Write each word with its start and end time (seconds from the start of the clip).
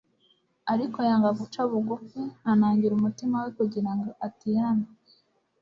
Ariko 0.73 0.97
yanga 1.07 1.29
guca 1.39 1.61
bugufi. 1.69 2.21
Anangira 2.51 2.93
umutima 2.95 3.35
we 3.43 3.49
kugira 3.57 3.91
ngo 3.95 4.09
atihana 4.27 4.85